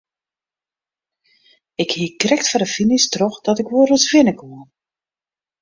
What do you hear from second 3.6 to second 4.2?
ik wol ris